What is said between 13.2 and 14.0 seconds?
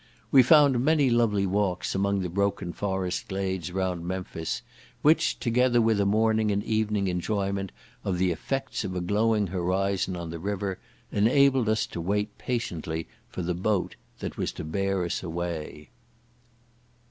for the boat